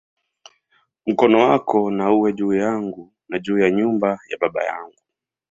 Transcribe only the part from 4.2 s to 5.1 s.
ya baba yangu"!